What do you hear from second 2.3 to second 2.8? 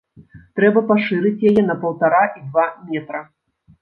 і два